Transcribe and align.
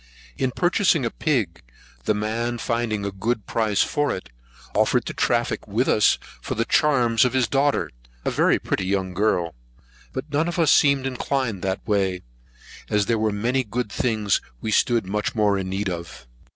In 0.35 0.49
purchasing 0.49 1.05
a 1.05 1.11
pig, 1.11 1.61
the 2.05 2.15
man 2.15 2.57
finding 2.57 3.05
a 3.05 3.11
good 3.11 3.45
price 3.45 3.83
for 3.83 4.11
it, 4.11 4.31
offered 4.73 5.05
to 5.05 5.13
traffic 5.13 5.67
with 5.67 5.87
us 5.87 6.17
for 6.41 6.55
the 6.55 6.65
charms 6.65 7.23
of 7.23 7.33
his 7.33 7.47
daughter, 7.47 7.91
a 8.25 8.31
very 8.31 8.57
pretty 8.57 8.87
young 8.87 9.13
girl. 9.13 9.53
But 10.11 10.31
none 10.31 10.47
of 10.47 10.57
us 10.57 10.71
seemed 10.71 11.05
inclined 11.05 11.61
that 11.61 11.87
way, 11.87 12.23
as 12.89 13.05
there 13.05 13.19
were 13.19 13.31
many 13.31 13.63
good 13.63 13.91
things 13.91 14.41
we 14.59 14.71
stood 14.71 15.05
much 15.05 15.35
more 15.35 15.55
in 15.55 15.69
need 15.69 15.87
of. 15.87 16.25